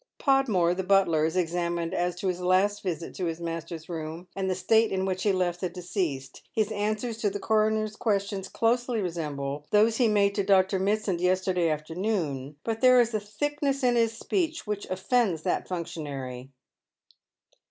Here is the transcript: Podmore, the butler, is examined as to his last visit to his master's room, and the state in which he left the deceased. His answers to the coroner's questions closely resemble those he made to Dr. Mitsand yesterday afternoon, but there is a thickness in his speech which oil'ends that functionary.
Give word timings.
Podmore, 0.17 0.73
the 0.73 0.83
butler, 0.83 1.25
is 1.25 1.37
examined 1.37 1.93
as 1.93 2.15
to 2.15 2.27
his 2.27 2.41
last 2.41 2.81
visit 2.81 3.13
to 3.13 3.25
his 3.27 3.39
master's 3.39 3.87
room, 3.87 4.27
and 4.35 4.49
the 4.49 4.55
state 4.55 4.91
in 4.91 5.05
which 5.05 5.21
he 5.21 5.31
left 5.31 5.61
the 5.61 5.69
deceased. 5.69 6.41
His 6.51 6.71
answers 6.71 7.19
to 7.19 7.29
the 7.29 7.39
coroner's 7.39 7.95
questions 7.95 8.47
closely 8.49 8.99
resemble 8.99 9.67
those 9.69 9.97
he 9.97 10.07
made 10.07 10.33
to 10.33 10.43
Dr. 10.43 10.79
Mitsand 10.79 11.21
yesterday 11.21 11.69
afternoon, 11.69 12.55
but 12.63 12.81
there 12.81 12.99
is 12.99 13.13
a 13.13 13.19
thickness 13.19 13.83
in 13.83 13.95
his 13.95 14.17
speech 14.17 14.65
which 14.65 14.89
oil'ends 14.89 15.43
that 15.43 15.67
functionary. 15.67 16.49